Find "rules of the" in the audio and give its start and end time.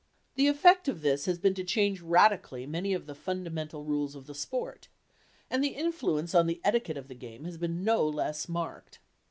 3.83-4.33